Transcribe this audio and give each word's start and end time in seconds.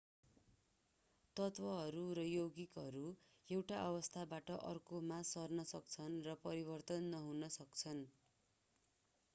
तत्वहरू 1.37 2.05
र 2.19 2.23
यौगिकहरू 2.27 3.03
एक 3.49 3.75
अवस्थाबाट 3.81 4.49
अर्कोमा 4.63 5.21
सर्न 5.27 5.67
सक्छन् 5.69 6.19
र 6.23 6.37
परिवर्तन 6.43 7.13
नहुन 7.13 7.53
सक्छन् 7.53 8.03